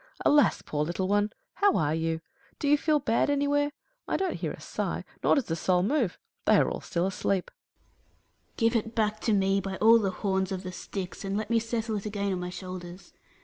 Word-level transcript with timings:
Alas, 0.25 0.63
poor 0.63 0.83
little 0.83 1.07
one!... 1.07 1.31
How 1.53 1.77
are 1.77 1.93
you? 1.93 2.21
Do 2.57 2.67
you 2.67 2.75
feel 2.75 2.97
bad 2.97 3.29
anywhere? 3.29 3.71
I 4.07 4.17
don't 4.17 4.33
hear 4.33 4.51
a 4.51 4.59
sigh, 4.59 5.03
nor 5.23 5.35
does 5.35 5.51
a 5.51 5.55
soul 5.55 5.83
move. 5.83 6.17
They 6.45 6.57
are 6.57 6.67
all 6.71 6.81
still 6.81 7.05
asleep. 7.05 7.51
Atlas. 7.51 8.53
Give 8.57 8.75
it 8.75 8.95
back 8.95 9.19
to 9.19 9.31
me, 9.33 9.61
by 9.61 9.77
all 9.77 9.99
the 9.99 10.09
horns 10.09 10.51
of 10.51 10.63
the 10.63 10.71
Styx, 10.71 11.23
and 11.23 11.37
let 11.37 11.51
me 11.51 11.59
settle 11.59 11.97
it 11.97 12.07
again 12.07 12.33
on 12.33 12.39
my 12.39 12.49
shoulders. 12.49 13.13